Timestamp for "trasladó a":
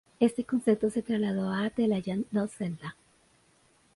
1.03-1.69